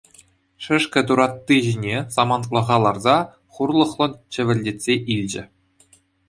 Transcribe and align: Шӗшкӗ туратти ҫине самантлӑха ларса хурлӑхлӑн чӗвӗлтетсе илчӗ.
Шӗшкӗ 0.67 1.01
туратти 1.09 1.57
ҫине 1.65 1.97
самантлӑха 2.15 2.77
ларса 2.85 3.17
хурлӑхлӑн 3.59 4.11
чӗвӗлтетсе 4.39 4.93
илчӗ. 5.19 5.43